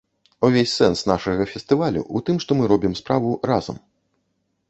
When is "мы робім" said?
2.61-2.93